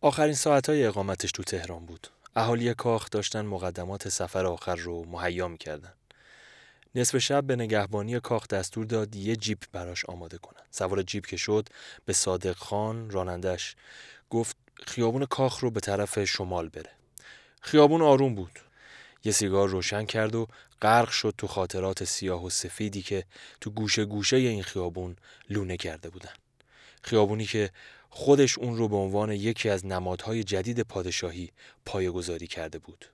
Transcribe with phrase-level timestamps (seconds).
[0.00, 2.08] آخرین ساعتهای اقامتش تو تهران بود.
[2.36, 5.92] اهالی کاخ داشتن مقدمات سفر آخر رو مهیا می‌کردن.
[6.94, 10.62] نصف شب به نگهبانی کاخ دستور داد یه جیپ براش آماده کنن.
[10.70, 11.68] سوار جیپ که شد
[12.04, 13.76] به صادق خان رانندش
[14.30, 14.56] گفت
[14.86, 16.90] خیابون کاخ رو به طرف شمال بره.
[17.60, 18.58] خیابون آروم بود.
[19.24, 20.46] یه سیگار روشن کرد و
[20.82, 23.24] غرق شد تو خاطرات سیاه و سفیدی که
[23.60, 25.16] تو گوشه گوشه این خیابون
[25.50, 26.32] لونه کرده بودن.
[27.02, 27.70] خیابونی که
[28.18, 31.50] خودش اون رو به عنوان یکی از نمادهای جدید پادشاهی
[31.86, 33.04] پایگذاری کرده بود.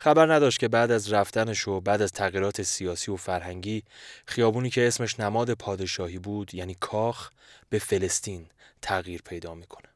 [0.00, 3.82] خبر نداشت که بعد از رفتنش و بعد از تغییرات سیاسی و فرهنگی
[4.26, 7.30] خیابونی که اسمش نماد پادشاهی بود یعنی کاخ
[7.70, 8.46] به فلسطین
[8.82, 9.88] تغییر پیدا می‌کنه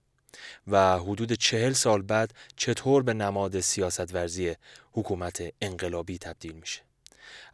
[0.67, 4.55] و حدود چهل سال بعد چطور به نماد سیاست ورزی
[4.93, 6.86] حکومت انقلابی تبدیل میشه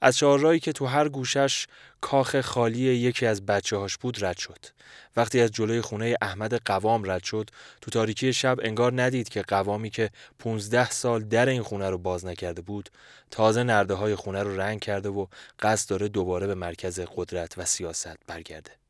[0.00, 1.66] از چهارراهی که تو هر گوشش
[2.00, 4.66] کاخ خالی یکی از بچه هاش بود رد شد.
[5.16, 9.90] وقتی از جلوی خونه احمد قوام رد شد تو تاریکی شب انگار ندید که قوامی
[9.90, 12.90] که 15 سال در این خونه رو باز نکرده بود
[13.30, 15.26] تازه نرده های خونه رو رنگ کرده و
[15.60, 18.81] قصد داره دوباره به مرکز قدرت و سیاست برگرده.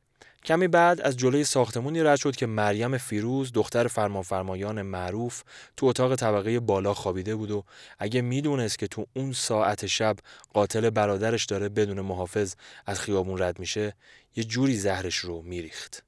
[0.44, 5.42] کمی بعد از جلوی ساختمونی رد شد که مریم فیروز دختر فرمانفرمایان معروف
[5.76, 7.64] تو اتاق طبقه بالا خوابیده بود و
[7.98, 10.16] اگه می‌دونست که تو اون ساعت شب
[10.52, 12.54] قاتل برادرش داره بدون محافظ
[12.86, 13.94] از خیابون رد میشه
[14.36, 16.04] یه جوری زهرش رو میریخت.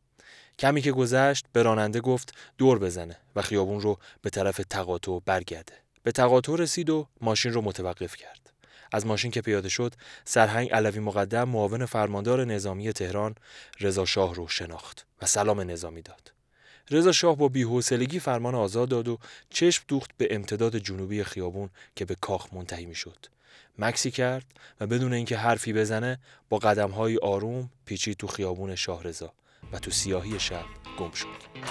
[0.59, 5.73] کمی که گذشت به راننده گفت دور بزنه و خیابون رو به طرف تقاطع برگرده.
[6.03, 8.54] به تقاطع رسید و ماشین رو متوقف کرد.
[8.95, 13.35] از ماشین که پیاده شد سرهنگ علوی مقدم معاون فرماندار نظامی تهران
[13.81, 16.33] رضا شاه رو شناخت و سلام نظامی داد.
[16.91, 19.19] رضا شاه با بی‌حوصلگی فرمان آزاد داد و
[19.51, 23.27] چشم دوخت به امتداد جنوبی خیابون که به کاخ منتهی می‌شد.
[23.79, 24.47] مکسی کرد
[24.81, 29.33] و بدون اینکه حرفی بزنه با قدمهای آروم پیچید تو خیابون شاه رضا
[29.73, 30.65] و تو سیاهی شب
[30.99, 31.65] گم شد.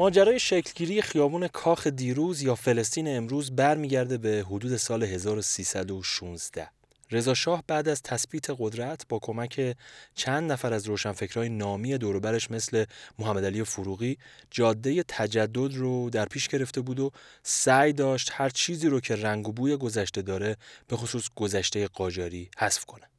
[0.00, 6.68] ماجرای شکلگیری خیابون کاخ دیروز یا فلسطین امروز برمیگرده به حدود سال 1316
[7.10, 9.76] رضا شاه بعد از تثبیت قدرت با کمک
[10.14, 12.84] چند نفر از روشنفکرای نامی دوروبرش مثل
[13.18, 14.18] محمد علی فروغی
[14.50, 17.10] جاده تجدد رو در پیش گرفته بود و
[17.42, 20.56] سعی داشت هر چیزی رو که رنگ و بوی گذشته داره
[20.88, 23.10] به خصوص گذشته قاجاری حذف کنه.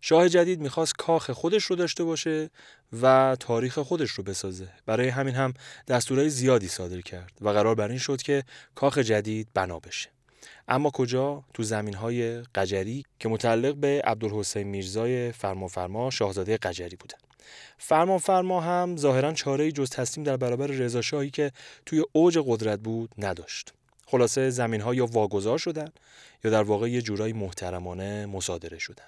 [0.00, 2.50] شاه جدید می‌خواست کاخ خودش رو داشته باشه
[3.02, 4.68] و تاریخ خودش رو بسازه.
[4.86, 5.54] برای همین هم
[5.88, 8.44] دستورهای زیادی صادر کرد و قرار بر این شد که
[8.74, 10.08] کاخ جدید بنا بشه.
[10.68, 17.18] اما کجا؟ تو زمین های قجری که متعلق به عبدالحسین میرزای فرما شاهزاده قجری بودن.
[17.78, 21.52] فرمان فرما هم ظاهرا چاره جز تسلیم در برابر رضا که
[21.86, 23.72] توی اوج قدرت بود نداشت.
[24.10, 25.88] خلاصه زمین ها یا واگذار شدن
[26.44, 29.04] یا در واقع یه جورایی محترمانه مصادره شدن.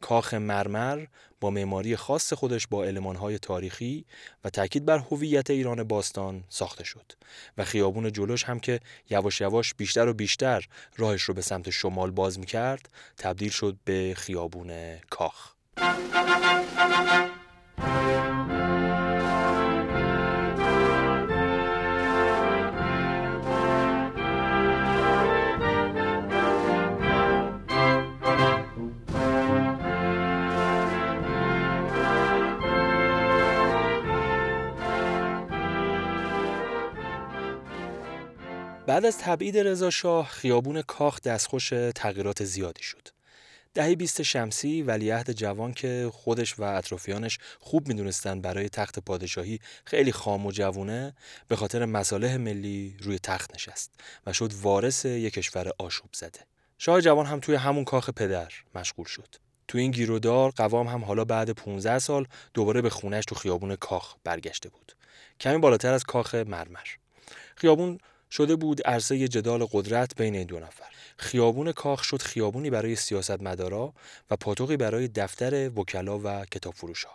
[0.00, 1.06] کاخ مرمر
[1.40, 2.84] با معماری خاص خودش با
[3.20, 4.04] های تاریخی
[4.44, 7.12] و تاکید بر هویت ایران باستان ساخته شد
[7.58, 8.80] و خیابون جلوش هم که
[9.10, 14.14] یواش یواش بیشتر و بیشتر راهش رو به سمت شمال باز می‌کرد تبدیل شد به
[14.16, 15.52] خیابون کاخ.
[38.92, 43.08] بعد از تبعید رضا شاه خیابون کاخ دستخوش تغییرات زیادی شد.
[43.74, 50.12] دهه 20 شمسی ولیعهد جوان که خودش و اطرافیانش خوب می‌دونستن برای تخت پادشاهی خیلی
[50.12, 51.14] خام و جوونه
[51.48, 53.90] به خاطر مصالح ملی روی تخت نشست
[54.26, 56.40] و شد وارث یک کشور آشوب زده.
[56.78, 59.34] شاه جوان هم توی همون کاخ پدر مشغول شد.
[59.68, 64.14] تو این گیرودار قوام هم حالا بعد 15 سال دوباره به خونش تو خیابون کاخ
[64.24, 64.92] برگشته بود.
[65.40, 66.86] کمی بالاتر از کاخ مرمر.
[67.56, 67.98] خیابون
[68.32, 70.84] شده بود عرصه جدال قدرت بین این دو نفر.
[71.16, 73.92] خیابون کاخ شد خیابونی برای سیاستمدارا
[74.30, 77.08] و پاتوقی برای دفتر وکلا و کتاب فروشا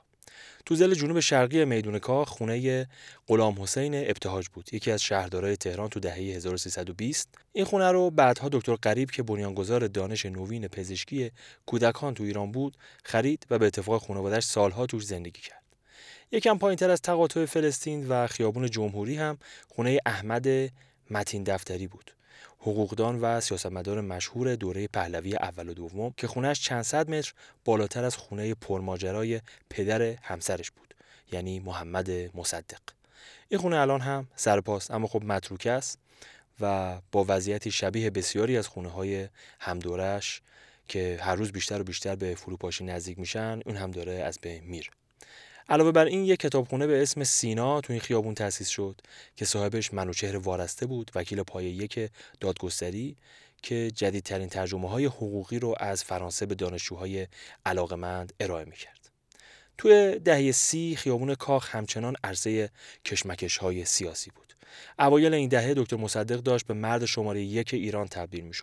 [0.66, 2.88] تو زل جنوب شرقی میدون کاخ خونه
[3.28, 4.74] غلام حسین ابتهاج بود.
[4.74, 9.88] یکی از شهردارای تهران تو دهه 1320 این خونه رو بعدها دکتر قریب که بنیانگذار
[9.88, 11.32] دانش نوین پزشکی
[11.66, 15.64] کودکان تو ایران بود خرید و به اتفاق خانواده‌اش سالها توش زندگی کرد.
[16.32, 19.38] یکم پایینتر از تقاطع فلسطین و خیابون جمهوری هم
[19.68, 20.48] خونه احمد
[21.12, 22.12] متین دفتری بود.
[22.60, 27.34] حقوقدان و سیاستمدار مشهور دوره پهلوی اول و دوم که خونهش چند صد متر
[27.66, 30.94] بالاتر از خونه پرماجرای پدر همسرش بود
[31.32, 32.82] یعنی محمد مصدق.
[33.50, 36.00] این خونه الان هم سرپاس اما خب متروکه است
[36.60, 40.42] و با وضعیتی شبیه بسیاری از خونه های همدورش
[40.88, 44.64] که هر روز بیشتر و بیشتر به فروپاشی نزدیک میشن اون هم داره از بین
[44.64, 44.92] میر
[45.70, 49.02] علاوه بر این یک کتابخونه به اسم سینا تو این خیابون تأسیس شد
[49.36, 52.10] که صاحبش منوچهر وارسته بود وکیل پایه یک
[52.40, 53.18] دادگستری
[53.62, 57.28] که جدیدترین ترجمه های حقوقی رو از فرانسه به دانشجوهای
[57.66, 59.10] علاقمند ارائه می‌کرد.
[59.78, 62.70] توی دهه سی خیابون کاخ همچنان عرصه
[63.06, 64.54] کشمکش های سیاسی بود.
[65.00, 68.54] اوایل این دهه دکتر مصدق داشت به مرد شماره یک ایران تبدیل می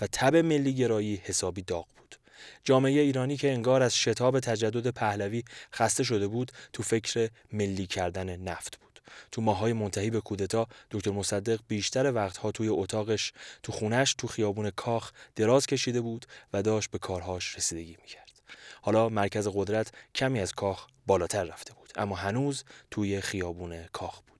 [0.00, 2.16] و تب ملی گرایی حسابی داغ بود.
[2.64, 5.44] جامعه ایرانی که انگار از شتاب تجدد پهلوی
[5.74, 9.00] خسته شده بود تو فکر ملی کردن نفت بود.
[9.32, 13.32] تو ماهای منتهی به کودتا دکتر مصدق بیشتر وقتها توی اتاقش
[13.62, 18.30] تو خونش تو خیابون کاخ دراز کشیده بود و داشت به کارهاش رسیدگی می‌کرد.
[18.82, 24.39] حالا مرکز قدرت کمی از کاخ بالاتر رفته بود اما هنوز توی خیابون کاخ بود.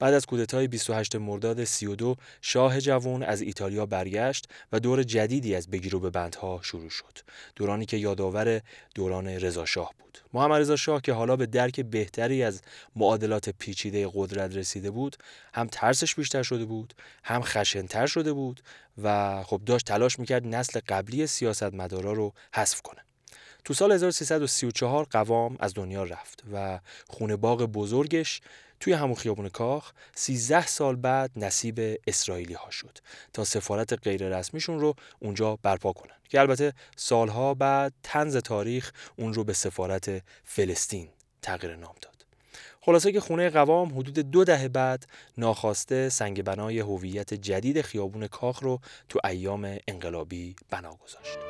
[0.00, 5.70] بعد از کودتای 28 مرداد 32 شاه جوان از ایتالیا برگشت و دور جدیدی از
[5.70, 7.18] بگیر و به بندها شروع شد.
[7.56, 8.60] دورانی که یادآور
[8.94, 10.18] دوران رضا شاه بود.
[10.32, 12.62] محمد رضا شاه که حالا به درک بهتری از
[12.96, 15.16] معادلات پیچیده قدرت رسیده بود،
[15.54, 16.94] هم ترسش بیشتر شده بود،
[17.24, 18.60] هم خشنتر شده بود
[19.02, 23.00] و خب داشت تلاش می‌کرد نسل قبلی سیاستمدارا رو حذف کنه.
[23.64, 28.40] تو سال 1334 قوام از دنیا رفت و خونه باغ بزرگش
[28.80, 32.98] توی همون خیابون کاخ 13 سال بعد نصیب اسرائیلی ها شد
[33.32, 39.34] تا سفارت غیر رسمیشون رو اونجا برپا کنن که البته سالها بعد تنز تاریخ اون
[39.34, 41.08] رو به سفارت فلسطین
[41.42, 42.10] تغییر نام داد.
[42.80, 45.06] خلاصه که خونه قوام حدود دو دهه بعد
[45.38, 51.49] ناخواسته سنگ بنای هویت جدید خیابون کاخ رو تو ایام انقلابی بنا گذاشت.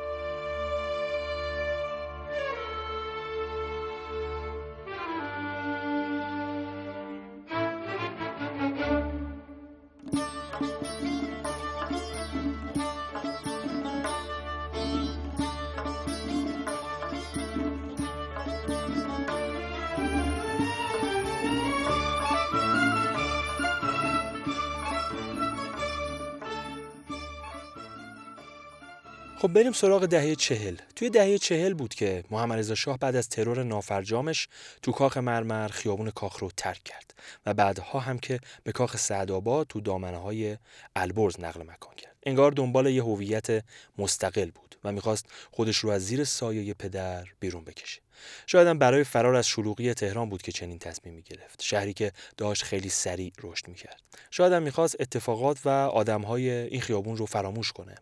[29.40, 30.76] خب بریم سراغ دهه چهل.
[30.96, 34.48] توی دهه چهل بود که محمد رضا شاه بعد از ترور نافرجامش
[34.82, 37.14] تو کاخ مرمر خیابون کاخ رو ترک کرد
[37.46, 40.56] و بعدها هم که به کاخ سعدآباد تو دامنه های
[40.96, 42.16] البرز نقل مکان کرد.
[42.22, 43.64] انگار دنبال یه هویت
[43.98, 48.00] مستقل بود و می‌خواست خودش رو از زیر سایه پدر بیرون بکشه.
[48.46, 51.62] شاید هم برای فرار از شلوغی تهران بود که چنین تصمیمی گرفت.
[51.62, 54.00] شهری که داشت خیلی سریع رشد می‌کرد.
[54.30, 57.94] شاید هم می‌خواست اتفاقات و آدمهای این خیابون رو فراموش کنه.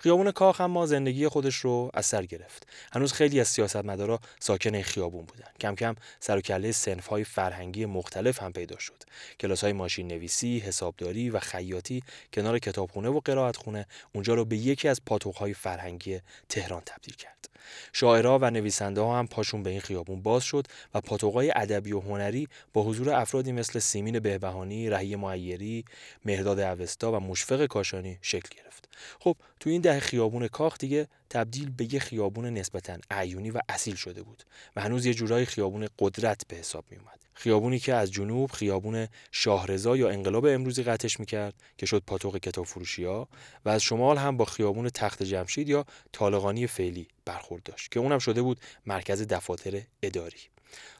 [0.00, 2.66] خیابون کاخ اما زندگی خودش رو از سر گرفت.
[2.92, 5.48] هنوز خیلی از سیاستمدارا ساکن این خیابون بودن.
[5.60, 6.72] کم کم سر و کله
[7.10, 9.02] های فرهنگی مختلف هم پیدا شد.
[9.40, 12.02] کلاس های ماشین نویسی حسابداری و خیاطی
[12.32, 15.00] کنار کتابخونه و قرائتخونه اونجا رو به یکی از
[15.36, 17.48] های فرهنگی تهران تبدیل کرد.
[17.92, 22.00] شاعرها و نویسنده ها هم پاشون به این خیابون باز شد و پاتوقای ادبی و
[22.00, 25.84] هنری با حضور افرادی مثل سیمین بهبهانی، رهی معیری،
[26.24, 28.88] مهداد اوستا و مشفق کاشانی شکل گرفت.
[29.20, 33.94] خب تو این ده خیابون کاخ دیگه تبدیل به یه خیابون نسبتا عیونی و اصیل
[33.94, 34.42] شده بود
[34.76, 37.25] و هنوز یه جورایی خیابون قدرت به حساب می اومد.
[37.36, 42.66] خیابونی که از جنوب خیابون شاهرضا یا انقلاب امروزی قطعش می‌کرد که شد پاتوق کتاب
[42.66, 43.28] فروشی ها
[43.64, 48.18] و از شمال هم با خیابون تخت جمشید یا طالقانی فعلی برخورد داشت که اونم
[48.18, 50.40] شده بود مرکز دفاتر اداری.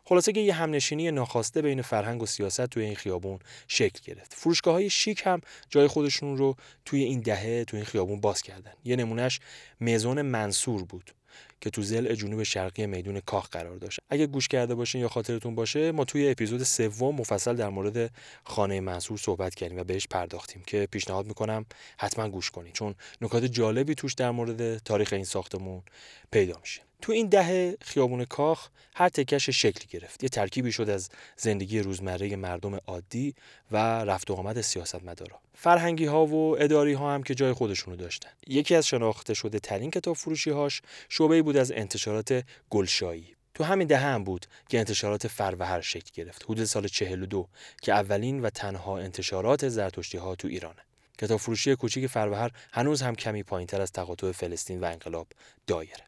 [0.04, 3.38] خلاصه که یه همنشینی ناخواسته بین فرهنگ و سیاست توی این خیابون
[3.68, 4.34] شکل گرفت.
[4.34, 8.72] فروشگاه های شیک هم جای خودشون رو توی این دهه توی این خیابون باز کردن.
[8.84, 9.40] یه نمونهش
[9.80, 11.14] میزون منصور بود.
[11.60, 13.98] که تو زل جنوب شرقی میدون کاخ قرار داشت.
[14.10, 18.10] اگه گوش کرده باشین یا خاطرتون باشه ما توی اپیزود سوم مفصل در مورد
[18.44, 21.66] خانه منصور صحبت کردیم و بهش پرداختیم که پیشنهاد می‌کنم
[21.98, 25.82] حتما گوش کنید چون نکات جالبی توش در مورد تاریخ این ساختمون
[26.30, 26.85] پیدا میشه.
[27.02, 30.22] تو این دهه خیابون کاخ هر تکش شکلی گرفت.
[30.22, 33.34] یه ترکیبی شد از زندگی روزمره مردم عادی
[33.70, 35.40] و رفت و آمد سیاستمدارا.
[35.54, 38.30] فرهنگی ها و اداری ها هم که جای خودشونو داشتن.
[38.46, 43.36] یکی از شناخته شده ترین کتاب فروشی هاش شعبه بود از انتشارات گلشایی.
[43.54, 46.44] تو همین دهه هم بود که انتشارات فروهر شکل گرفت.
[46.44, 47.48] حدود سال 42
[47.82, 50.80] که اولین و تنها انتشارات زرتشتی ها تو ایرانه.
[51.18, 55.26] کتاب فروشی کوچیک فروهر هنوز هم کمی پایینتر از تقاطع فلسطین و انقلاب
[55.66, 56.04] دایره.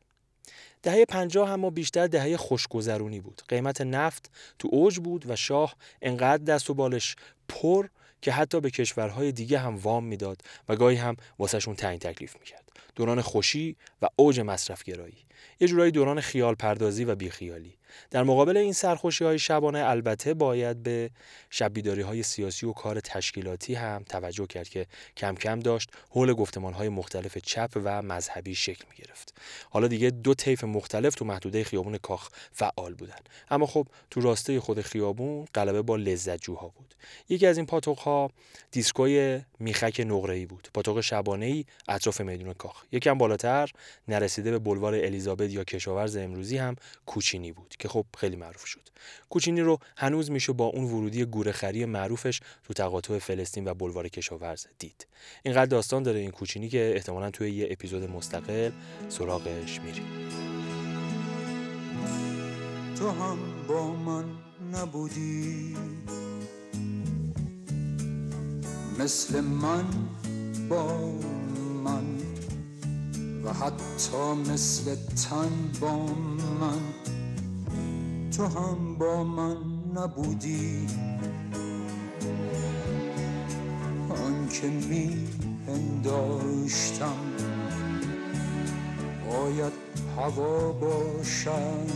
[0.83, 3.43] دهه 50 اما بیشتر دهه خوشگذرونی بود.
[3.49, 7.17] قیمت نفت تو اوج بود و شاه انقدر دست و بالش
[7.49, 7.89] پر
[8.23, 12.73] که حتی به کشورهای دیگه هم وام می‌داد و گاهی هم واسهشون تعیین تکلیف می‌کرد.
[12.95, 15.25] دوران خوشی و اوج مصرف گرایی
[15.61, 17.78] یه جورایی دوران خیال پردازی و بیخیالی.
[18.11, 21.11] در مقابل این سرخوشی های شبانه البته باید به
[21.51, 26.73] شبیداری های سیاسی و کار تشکیلاتی هم توجه کرد که کم کم داشت حول گفتمان
[26.73, 29.35] های مختلف چپ و مذهبی شکل می گرفت.
[29.71, 33.19] حالا دیگه دو طیف مختلف تو محدوده خیابون کاخ فعال بودن.
[33.51, 36.95] اما خب تو راسته خود خیابون غلبه با لذت جوها بود.
[37.29, 38.31] یکی از این پاتوق ها
[38.71, 40.69] دیسکوی میخک نقره بود.
[40.75, 42.83] پاتوق شبانه ای اطراف میدون کاخ.
[42.93, 43.71] یکم بالاتر
[44.09, 46.77] نرسیده به بلوار الیزابت یا کشاورز امروزی هم
[47.07, 48.89] کوچینی بود که خب خیلی معروف شد.
[49.31, 54.67] کوچینی رو هنوز میشه با اون ورودی گورخری معروفش تو تقاطع فلسطین و بلوار کشاورز
[54.79, 55.07] دید.
[55.43, 58.71] اینقدر داستان داره این کوچینی که احتمالا توی یه اپیزود مستقل
[59.09, 60.29] سراغش میریم.
[62.99, 64.25] تو هم با من
[64.73, 65.77] نبودی.
[68.99, 69.85] مثل من
[70.69, 71.13] با
[71.85, 72.19] من
[73.45, 76.07] و حتی مثل تن با
[76.61, 77.18] من.
[78.39, 79.57] تو هم با من
[79.95, 80.87] نبودی.
[84.11, 85.29] آنکه می
[85.67, 87.17] پنداشتم
[89.31, 89.73] باید
[90.17, 91.87] هوا باشم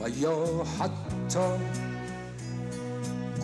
[0.00, 1.64] و یا حتی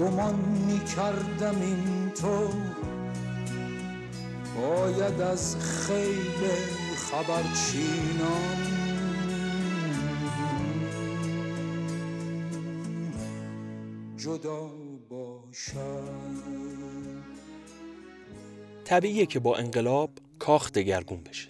[0.00, 0.35] گمان
[0.66, 2.49] می کردم این تو
[4.61, 6.49] باید از خیل
[6.97, 8.77] خبرچینان
[14.28, 14.70] جدا
[15.08, 16.08] باشد
[18.85, 21.49] طبیعیه که با انقلاب کاخ دگرگون بشه.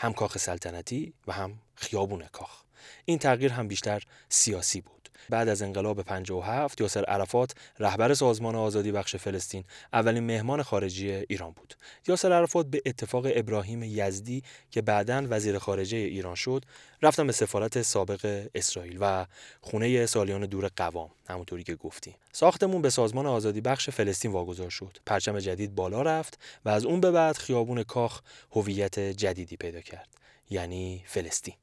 [0.00, 2.62] هم کاخ سلطنتی و هم خیابون کاخ.
[3.04, 4.93] این تغییر هم بیشتر سیاسی بود.
[5.30, 11.50] بعد از انقلاب 57 یاسر عرفات رهبر سازمان آزادی بخش فلسطین اولین مهمان خارجی ایران
[11.50, 11.74] بود.
[12.08, 16.64] یاسر عرفات به اتفاق ابراهیم یزدی که بعدا وزیر خارجه ایران شد
[17.02, 19.26] رفتن به سفارت سابق اسرائیل و
[19.60, 22.14] خونه سالیان دور قوام همونطوری که گفتی.
[22.32, 24.98] ساختمون به سازمان آزادی بخش فلسطین واگذار شد.
[25.06, 28.20] پرچم جدید بالا رفت و از اون به بعد خیابون کاخ
[28.52, 30.08] هویت جدیدی پیدا کرد
[30.50, 31.54] یعنی فلسطین.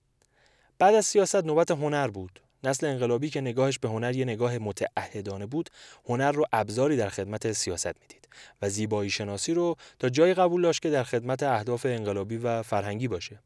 [0.79, 2.39] بعد از سیاست نوبت هنر بود.
[2.63, 5.69] نسل انقلابی که نگاهش به هنر یه نگاه متعهدانه بود
[6.05, 8.27] هنر رو ابزاری در خدمت سیاست می‌دید
[8.61, 13.07] و زیبایی شناسی رو تا جایی قبول داشت که در خدمت اهداف انقلابی و فرهنگی
[13.07, 13.39] باشه.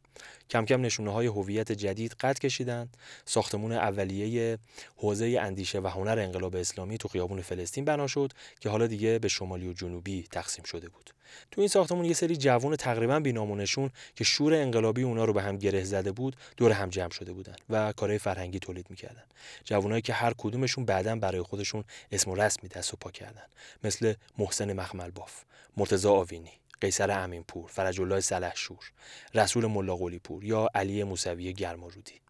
[0.49, 4.57] کم کم نشونه های هویت جدید قد کشیدند ساختمون اولیه
[4.95, 9.27] حوزه اندیشه و هنر انقلاب اسلامی تو خیابون فلسطین بنا شد که حالا دیگه به
[9.27, 11.09] شمالی و جنوبی تقسیم شده بود.
[11.51, 15.57] تو این ساختمون یه سری جوان تقریبا بینامونشون که شور انقلابی اونا رو به هم
[15.57, 19.23] گره زده بود دور هم جمع شده بودن و کارهای فرهنگی تولید می‌کردن.
[19.63, 23.45] جوانایی که هر کدومشون بعدا برای خودشون اسم و رسمی دست و پا کردن.
[23.83, 25.43] مثل محسن مخمل باف
[25.77, 26.51] مرتضی آوینی.
[26.85, 28.91] قیصر امینپور فرج الله سلحشور
[29.33, 32.21] رسول ملا پور یا علی موسوی گرمارودی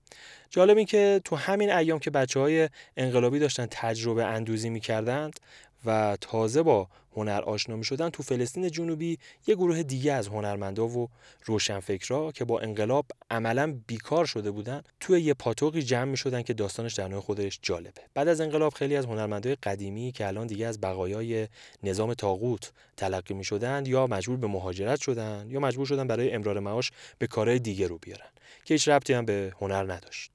[0.50, 5.40] جالب این که تو همین ایام که بچه های انقلابی داشتن تجربه اندوزی می‌کردند
[5.86, 9.18] و تازه با هنر آشنا می شدن تو فلسطین جنوبی
[9.48, 11.10] یه گروه دیگه از هنرمندا و
[11.46, 16.54] روشنفکرا که با انقلاب عملا بیکار شده بودن توی یه پاتوقی جمع می شدن که
[16.54, 18.02] داستانش در نوع خودش جالبه.
[18.14, 21.48] بعد از انقلاب خیلی از هنرمندای قدیمی که الان دیگه از بقایای
[21.84, 26.60] نظام تاغوت تلقی می شدن یا مجبور به مهاجرت شدن یا مجبور شدن برای امرار
[26.60, 28.30] معاش به کارهای دیگه رو بیارن
[28.66, 30.35] که هیچ ربطی هم به هنر نداشت.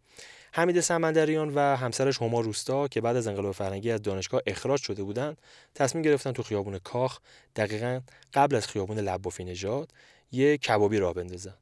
[0.53, 5.03] حمید سمندریان و همسرش هما روستا که بعد از انقلاب فرهنگی از دانشگاه اخراج شده
[5.03, 5.39] بودند
[5.75, 7.19] تصمیم گرفتن تو خیابون کاخ
[7.57, 8.01] دقیقا
[8.35, 9.93] قبل از خیابون لبافی نژاد
[10.33, 11.55] یه کبابی را بندازن.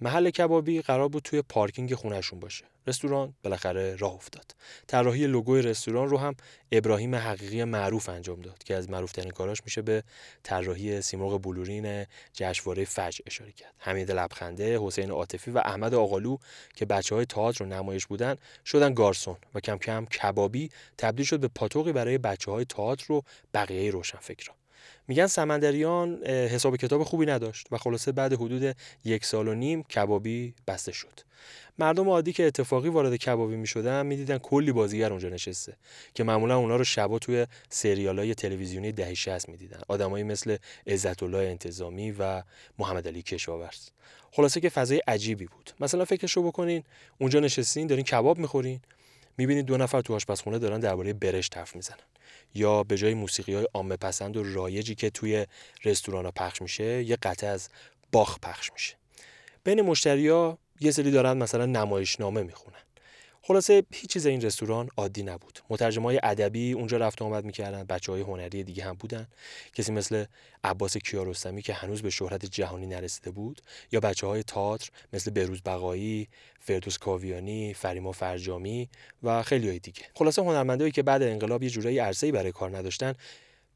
[0.00, 2.64] محل کبابی قرار بود توی پارکینگ خونهشون باشه.
[2.86, 4.54] رستوران بالاخره راه افتاد.
[4.86, 6.34] طراحی لوگوی رستوران رو هم
[6.72, 10.02] ابراهیم حقیقی معروف انجام داد که از معروف ترین کاراش میشه به
[10.42, 13.74] طراحی سیمرغ بلورین جشنواره فجر اشاره کرد.
[13.78, 16.36] حمید لبخنده حسین عاطفی و احمد آقالو
[16.74, 21.40] که بچه های تئاتر رو نمایش بودن شدن گارسون و کم کم کبابی تبدیل شد
[21.40, 23.22] به پاتوقی برای بچه های تئاتر و
[23.54, 24.57] بقیه روشنفکران.
[25.08, 30.54] میگن سمندریان حساب کتاب خوبی نداشت و خلاصه بعد حدود یک سال و نیم کبابی
[30.66, 31.20] بسته شد.
[31.78, 35.76] مردم عادی که اتفاقی وارد کبابی می‌شدن می‌دیدن کلی بازیگر اونجا نشسته
[36.14, 37.46] که معمولا اونا رو شبا توی
[37.84, 39.80] های تلویزیونی دهه 60 می‌دیدن.
[39.88, 42.42] آدمایی مثل عزت الله انتظامی و
[42.78, 43.88] محمد علی کشاورز.
[44.32, 45.70] خلاصه که فضای عجیبی بود.
[45.80, 46.84] مثلا فکرشو بکنین
[47.18, 48.80] اونجا نشستین دارین کباب می‌خورین
[49.38, 51.98] می‌بینید دو نفر تو آشپزخونه دارن درباره برشت حرف می‌زنن.
[52.54, 55.46] یا به جای موسیقی های عامه پسند و رایجی که توی
[55.84, 57.68] رستوران ها پخش میشه یه قطعه از
[58.12, 58.94] باخ پخش میشه.
[59.64, 62.78] بین مشتریا یه سری دارن مثلا نمایشنامه می‌خونن.
[63.48, 65.58] خلاصه هیچ چیز این رستوران عادی نبود.
[65.80, 67.84] های ادبی اونجا رفت و آمد می‌کردن.
[67.84, 69.28] بچه های هنری دیگه هم بودن.
[69.74, 70.24] کسی مثل
[70.64, 73.62] عباس کیارستمی که هنوز به شهرت جهانی نرسیده بود
[73.92, 76.28] یا بچه های تئاتر مثل بروز بقایی
[76.60, 78.88] فردوس کاویانی فریما فرجامی
[79.22, 80.02] و خیلی های دیگه.
[80.14, 83.14] خلاصه هنرمندایی که بعد انقلاب یه جورایی عرصه‌ای برای کار نداشتن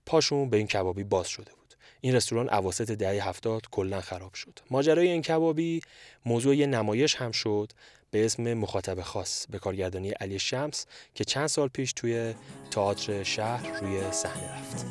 [0.06, 1.74] پاشون به این کبابی باز شده بود.
[2.00, 4.58] این رستوران اواسط دهه هفتاد کلا خراب شد.
[4.70, 5.80] ماجرای این کبابی
[6.26, 7.72] موضوع یه نمایش هم شد.
[8.12, 12.34] به اسم مخاطب خاص به کارگردانی علی شمس که چند سال پیش توی
[12.70, 14.86] تئاتر شهر روی صحنه رفت.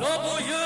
[0.00, 0.58] لبای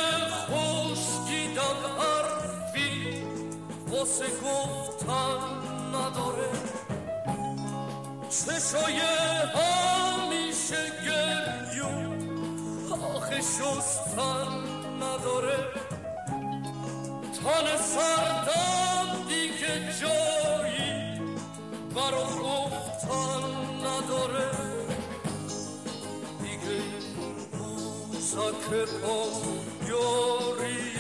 [4.43, 5.62] گفتن نداره
[8.33, 9.01] چشای
[9.55, 12.19] همیشه گریون.
[13.15, 14.49] آخه شستن
[15.03, 15.59] نداره.
[17.23, 21.21] تن سردم دیگه جایی
[21.95, 23.45] برا گفتن
[23.87, 24.51] نداره.
[26.43, 26.83] دیگه
[27.53, 28.53] روزا
[29.03, 29.27] پا
[29.89, 30.93] یاری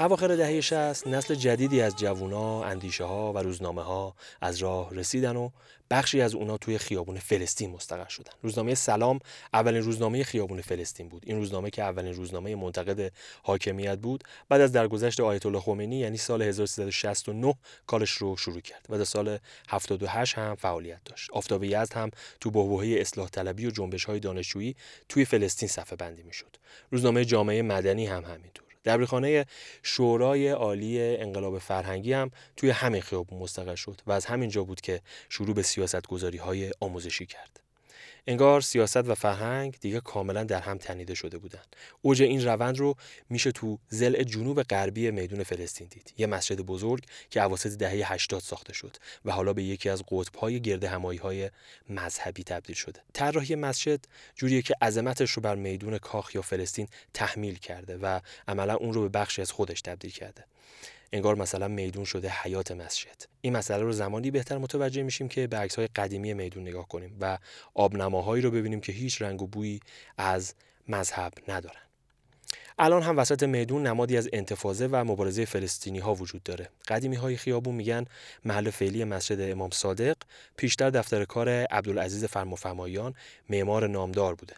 [0.00, 5.36] اواخر دهه 60 نسل جدیدی از جوونا، اندیشه ها و روزنامه ها از راه رسیدن
[5.36, 5.50] و
[5.90, 8.32] بخشی از اونا توی خیابون فلسطین مستقر شدن.
[8.42, 9.18] روزنامه سلام
[9.54, 11.22] اولین روزنامه خیابون فلسطین بود.
[11.26, 16.16] این روزنامه که اولین روزنامه منتقد حاکمیت بود، بعد از درگذشت آیت الله خمینی یعنی
[16.16, 17.54] سال 1369
[17.86, 19.38] کارش رو شروع کرد و در سال
[19.68, 21.30] 78 هم فعالیت داشت.
[21.30, 24.76] آفتاب یزد هم تو بحبوحه اصلاح طلبی و جنبش های دانشجویی
[25.08, 26.56] توی فلسطین صفحه بندی می‌شد.
[26.90, 28.69] روزنامه جامعه مدنی هم همینطور.
[28.84, 29.46] دبیرخانه
[29.82, 34.80] شورای عالی انقلاب فرهنگی هم توی همین خیابون مستقر شد و از همین جا بود
[34.80, 37.60] که شروع به سیاست گذاری های آموزشی کرد.
[38.26, 41.62] انگار سیاست و فرهنگ دیگه کاملا در هم تنیده شده بودن.
[42.02, 42.94] اوج این روند رو
[43.30, 46.14] میشه تو زل جنوب غربی میدون فلسطین دید.
[46.18, 50.60] یه مسجد بزرگ که اواسط دهه 80 ساخته شد و حالا به یکی از قطب‌های
[50.60, 51.50] گرد همایی های
[51.88, 53.00] مذهبی تبدیل شده.
[53.12, 54.00] طراحی مسجد
[54.34, 59.02] جوریه که عظمتش رو بر میدون کاخ یا فلسطین تحمیل کرده و عملا اون رو
[59.02, 60.44] به بخشی از خودش تبدیل کرده.
[61.12, 65.68] انگار مثلا میدون شده حیات مسجد این مسئله رو زمانی بهتر متوجه میشیم که به
[65.76, 67.38] های قدیمی میدون نگاه کنیم و
[67.74, 69.80] آبنماهایی رو ببینیم که هیچ رنگ و بویی
[70.18, 70.54] از
[70.88, 71.80] مذهب ندارن
[72.78, 76.68] الان هم وسط میدون نمادی از انتفاضه و مبارزه فلسطینی ها وجود داره.
[76.88, 78.04] قدیمی های خیابون میگن
[78.44, 80.16] محل فعلی مسجد امام صادق
[80.56, 83.14] پیشتر دفتر کار عبدالعزیز فرمافرمایان
[83.48, 84.54] معمار نامدار بوده.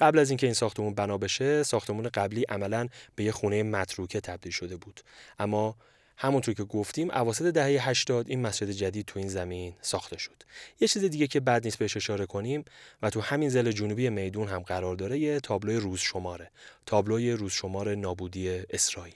[0.00, 4.52] قبل از اینکه این ساختمون بنا بشه ساختمون قبلی عملا به یه خونه متروکه تبدیل
[4.52, 5.00] شده بود
[5.38, 5.76] اما
[6.22, 10.42] همونطور که گفتیم اواسط دهه 80 این مسجد جدید تو این زمین ساخته شد.
[10.80, 12.64] یه چیز دیگه که بعد نیست بهش اشاره کنیم
[13.02, 16.50] و تو همین زل جنوبی میدون هم قرار داره یه تابلوی روز شماره
[16.86, 19.14] تابلوی روز شمار نابودی اسرائیل.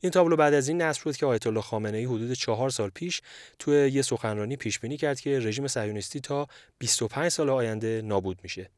[0.00, 2.90] این تابلو بعد از این نصب بود که آیت الله خامنه ای حدود چهار سال
[2.90, 3.22] پیش
[3.58, 8.70] توی یه سخنرانی پیش بینی کرد که رژیم صهیونیستی تا 25 سال آینده نابود میشه.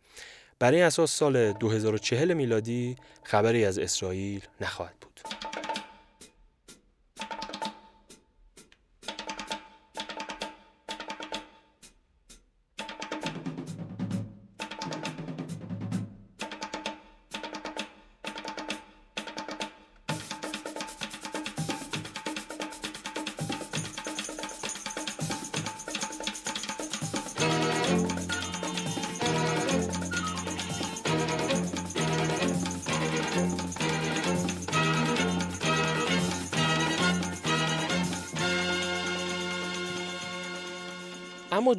[0.58, 5.20] برای اساس سال 2040 میلادی خبری از اسرائیل نخواهد بود.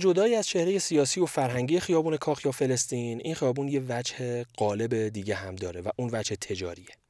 [0.03, 5.07] جدای از چهره سیاسی و فرهنگی خیابون کاخ یا فلسطین این خیابون یه وجه قالب
[5.07, 7.02] دیگه هم داره و اون وجه تجاریه.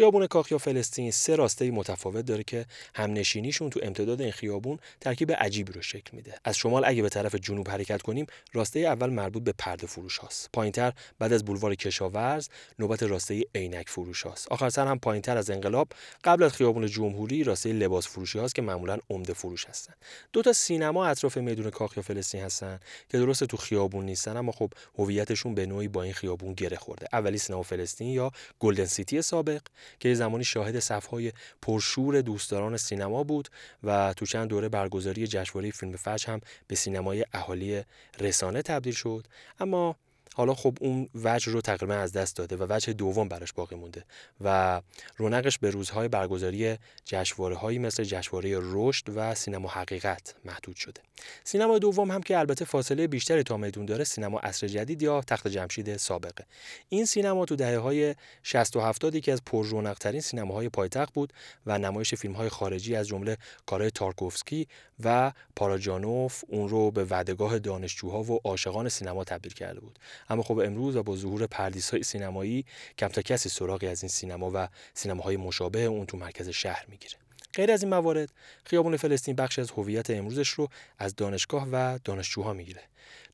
[0.00, 5.32] خیابون کاخ یا فلسطین سه راسته متفاوت داره که همنشینیشون تو امتداد این خیابون ترکیب
[5.32, 6.34] عجیبی رو شکل میده.
[6.44, 10.50] از شمال اگه به طرف جنوب حرکت کنیم راسته اول مربوط به پرده فروش هاست.
[10.52, 14.48] پایینتر بعد از بولوار کشاورز نوبت راسته عینک فروش هاست.
[14.48, 15.88] آخر سر هم پایینتر از انقلاب
[16.24, 19.94] قبل از خیابون جمهوری راسته لباس فروشی هاست که معمولا عمده فروش هستن.
[20.32, 24.52] دو تا سینما اطراف میدون کاخ یا فلسطین هستن که درست تو خیابون نیستن اما
[24.52, 27.06] خب هویتشون به نوعی با این خیابون گره خورده.
[27.12, 29.60] اولی سینما فلسطین یا گلدن سیتی سابق.
[29.98, 33.48] که زمانی شاهد صفهای پرشور دوستداران سینما بود
[33.82, 37.82] و تو چند دوره برگزاری جشنواره فیلم فجر هم به سینمای اهالی
[38.20, 39.26] رسانه تبدیل شد.
[39.60, 39.96] اما
[40.34, 44.04] حالا خب اون وجه رو تقریبا از دست داده و وجه دوم براش باقی مونده
[44.40, 44.80] و
[45.16, 51.00] رونقش به روزهای برگزاری جشنواره هایی مثل جشنواره رشد و سینما حقیقت محدود شده.
[51.44, 55.48] سینما دوم هم که البته فاصله بیشتری تا میدون داره سینما عصر جدید یا تخت
[55.48, 56.44] جمشید سابقه.
[56.88, 61.32] این سینما تو دهه های 60 و 70 یکی از پر ترین سینماهای پایتخت بود
[61.66, 64.68] و نمایش فیلم های خارجی از جمله کارهای تارکوفسکی
[65.04, 69.98] و پاراجانوف اون رو به ودگاه دانشجوها و عاشقان سینما تبدیل کرده بود.
[70.30, 72.64] اما خب امروز و با ظهور پردیس های سینمایی
[72.96, 77.14] تا کسی سراغی از این سینما و سینماهای مشابه اون تو مرکز شهر می‌گیره.
[77.54, 78.32] غیر از این موارد
[78.64, 82.80] خیابون فلسطین بخشی از هویت امروزش رو از دانشگاه و دانشجوها می‌گیره.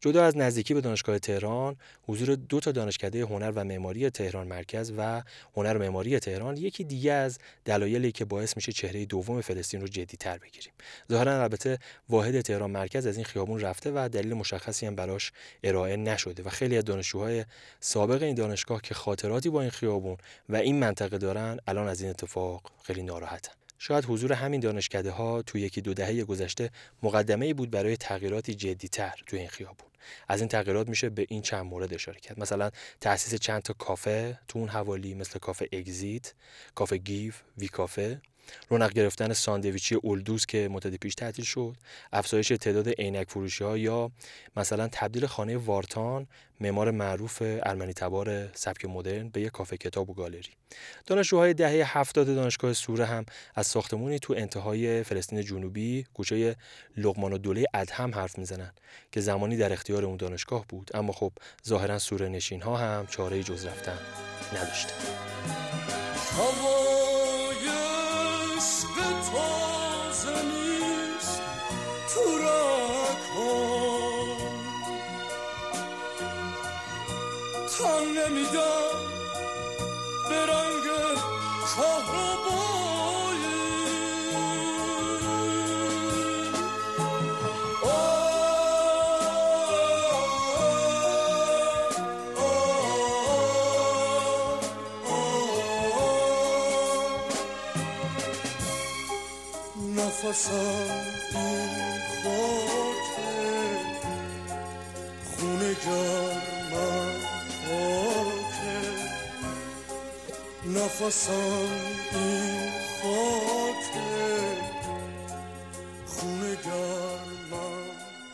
[0.00, 4.92] جدا از نزدیکی به دانشگاه تهران حضور دو تا دانشکده هنر و معماری تهران مرکز
[4.98, 5.22] و
[5.56, 9.88] هنر و معماری تهران یکی دیگه از دلایلی که باعث میشه چهره دوم فلسطین رو
[9.88, 10.72] جدیتر بگیریم.
[11.12, 15.32] ظاهرا البته واحد تهران مرکز از این خیابون رفته و دلیل مشخصی هم براش
[15.64, 17.44] ارائه نشده و خیلی از دانشجوهای
[17.80, 20.16] سابق این دانشگاه که خاطراتی با این خیابون
[20.48, 23.65] و این منطقه دارن الان از این اتفاق خیلی ناراحتن.
[23.78, 26.70] شاید حضور همین دانشکده ها توی یکی دو دهه گذشته
[27.02, 29.88] مقدمه ای بود برای تغییراتی جدیتر توی این خیابون.
[30.28, 32.40] از این تغییرات میشه به این چند مورد اشاره کرد.
[32.40, 36.34] مثلا تاسیس چند تا کافه تو اون حوالی مثل کافه اگزیت
[36.74, 38.20] کافه گیف وی کافه.
[38.68, 41.76] رونق گرفتن ساندویچی اولدوز که مدت پیش تعطیل شد
[42.12, 44.10] افزایش تعداد عینک فروشی ها یا
[44.56, 46.26] مثلا تبدیل خانه وارتان
[46.60, 50.50] معمار معروف ارمنی تبار سبک مدرن به یک کافه کتاب و گالری.
[51.06, 56.56] دانشجوهای دهه هفتاد دانشگاه سوره هم از ساختمونی تو انتهای فلسطین جنوبی کوچه
[56.96, 58.72] لغمان و دوله ادهم حرف می‌زنن
[59.12, 60.90] که زمانی در اختیار اون دانشگاه بود.
[60.94, 61.32] اما خب
[61.66, 63.98] ظاهرا سوره نشین ها هم چاره جز رفتن
[64.54, 64.94] نداشتن.
[68.96, 69.26] به
[100.28, 100.90] نفسم
[101.34, 101.68] این
[102.22, 103.22] خاکه
[105.24, 107.16] خونه گرمم
[110.66, 111.32] نفسم
[112.12, 112.70] این
[113.02, 114.06] خاکه
[116.06, 116.56] خونه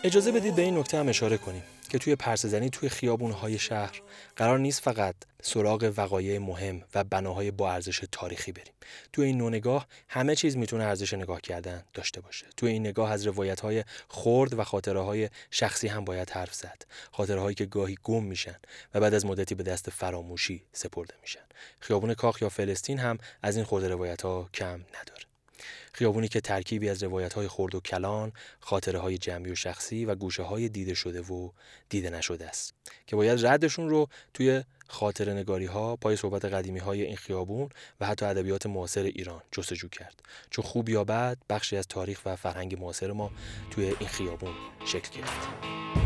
[0.04, 4.02] اجازه بدید به این نکته هم اشاره کنیم که توی پرسزنی توی خیابونهای شهر
[4.36, 8.74] قرار نیست فقط سراغ وقایع مهم و بناهای با ارزش تاریخی بریم.
[9.12, 12.46] توی این نگاه همه چیز می‌تونه ارزش نگاه کردن داشته باشه.
[12.56, 16.82] توی این نگاه از روایت های خرد و خاطره های شخصی هم باید حرف زد.
[17.12, 18.56] خاطره هایی که گاهی گم میشن
[18.94, 21.40] و بعد از مدتی به دست فراموشی سپرده میشن.
[21.80, 25.24] خیابون کاخ یا فلسطین هم از این خورده روایت ها کم نداره.
[25.92, 30.14] خیابونی که ترکیبی از روایت های خرد و کلان، خاطره های جمعی و شخصی و
[30.14, 31.50] گوشه های دیده شده و
[31.88, 32.74] دیده نشده است.
[33.06, 37.68] که باید ردشون رو توی خاطر نگاری ها پای صحبت قدیمی های این خیابون
[38.00, 40.22] و حتی ادبیات معاصر ایران جستجو کرد.
[40.50, 43.30] چون خوب یا بد بخشی از تاریخ و فرهنگ معاصر ما
[43.70, 44.54] توی این خیابون
[44.86, 46.01] شکل گرفت.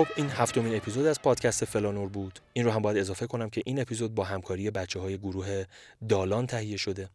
[0.00, 2.40] خب این هفتمین اپیزود از پادکست فلانور بود.
[2.52, 5.64] این رو هم باید اضافه کنم که این اپیزود با همکاری بچه های گروه
[6.08, 7.08] دالان تهیه شده.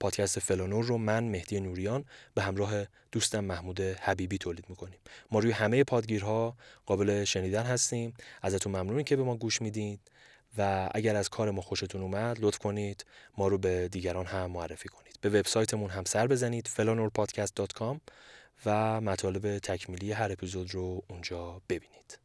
[0.00, 2.72] پادکست فلانور رو من مهدی نوریان به همراه
[3.12, 4.98] دوستم محمود حبیبی تولید می‌کنیم.
[5.30, 8.14] ما روی همه پادگیرها قابل شنیدن هستیم.
[8.42, 10.00] ازتون ممنونیم که به ما گوش می‌دید
[10.58, 13.04] و اگر از کار ما خوشتون اومد لطف کنید
[13.38, 15.18] ما رو به دیگران هم معرفی کنید.
[15.20, 17.96] به وبسایتمون هم سر بزنید felanorpodcast.com
[18.66, 22.19] و مطالب تکمیلی هر اپیزود رو اونجا ببینید.